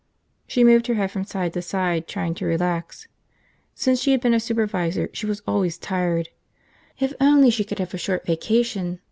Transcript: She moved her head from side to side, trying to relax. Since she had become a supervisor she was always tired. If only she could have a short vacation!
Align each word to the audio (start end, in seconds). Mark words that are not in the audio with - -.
She 0.47 0.63
moved 0.63 0.87
her 0.87 0.95
head 0.95 1.11
from 1.11 1.25
side 1.25 1.53
to 1.53 1.61
side, 1.61 2.07
trying 2.07 2.33
to 2.33 2.45
relax. 2.47 3.07
Since 3.75 4.01
she 4.01 4.13
had 4.13 4.21
become 4.21 4.33
a 4.33 4.39
supervisor 4.39 5.11
she 5.13 5.27
was 5.27 5.43
always 5.47 5.77
tired. 5.77 6.29
If 6.99 7.13
only 7.21 7.51
she 7.51 7.63
could 7.63 7.77
have 7.77 7.93
a 7.93 7.99
short 7.99 8.25
vacation! 8.25 8.97